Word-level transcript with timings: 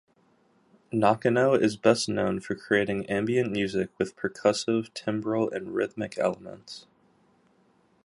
Nakano 0.91 1.53
is 1.53 1.77
best 1.77 2.09
known 2.09 2.39
for 2.39 2.55
creating 2.55 3.05
ambient 3.05 3.51
music 3.51 3.89
with 3.99 4.15
percussive, 4.15 4.91
timbral, 4.95 5.51
and 5.51 5.75
rhythmic 5.75 6.17
elements. 6.17 6.87